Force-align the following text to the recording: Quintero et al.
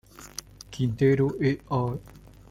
Quintero 0.77 1.29
et 1.39 1.59
al. 1.81 1.99